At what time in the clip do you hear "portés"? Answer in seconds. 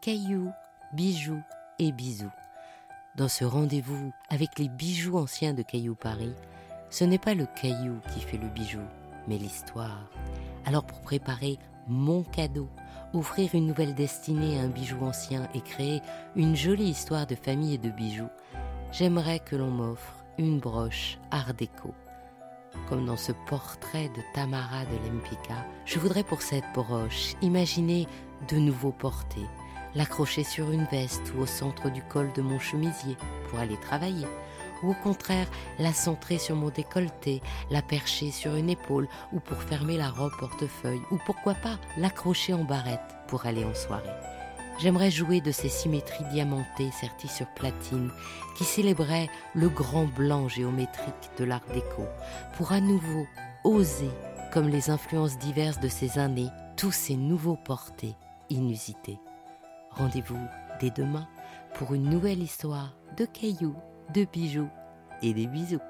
28.92-29.46, 57.62-58.16